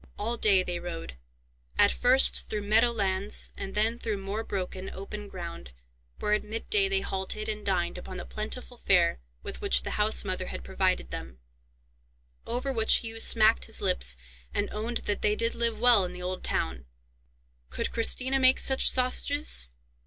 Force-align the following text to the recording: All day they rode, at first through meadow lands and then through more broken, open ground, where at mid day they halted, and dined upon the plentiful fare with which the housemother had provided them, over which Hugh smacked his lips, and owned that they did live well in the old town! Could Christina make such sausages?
All 0.17 0.35
day 0.35 0.63
they 0.63 0.79
rode, 0.79 1.15
at 1.77 1.91
first 1.91 2.49
through 2.49 2.63
meadow 2.63 2.91
lands 2.91 3.51
and 3.55 3.75
then 3.75 3.99
through 3.99 4.17
more 4.17 4.43
broken, 4.43 4.89
open 4.89 5.27
ground, 5.27 5.73
where 6.17 6.33
at 6.33 6.43
mid 6.43 6.67
day 6.71 6.89
they 6.89 7.01
halted, 7.01 7.47
and 7.47 7.63
dined 7.63 7.99
upon 7.99 8.17
the 8.17 8.25
plentiful 8.25 8.77
fare 8.77 9.19
with 9.43 9.61
which 9.61 9.83
the 9.83 9.91
housemother 9.97 10.47
had 10.47 10.63
provided 10.63 11.11
them, 11.11 11.37
over 12.47 12.73
which 12.73 13.01
Hugh 13.05 13.19
smacked 13.19 13.65
his 13.65 13.79
lips, 13.79 14.17
and 14.55 14.71
owned 14.71 14.97
that 15.05 15.21
they 15.21 15.35
did 15.35 15.53
live 15.53 15.79
well 15.79 16.03
in 16.03 16.13
the 16.13 16.23
old 16.23 16.43
town! 16.43 16.87
Could 17.69 17.91
Christina 17.91 18.39
make 18.39 18.57
such 18.57 18.89
sausages? 18.89 19.69